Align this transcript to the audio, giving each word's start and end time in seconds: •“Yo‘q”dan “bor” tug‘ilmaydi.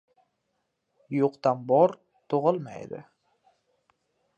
•“Yo‘q”dan 1.17 1.63
“bor” 1.73 1.95
tug‘ilmaydi. 2.35 3.07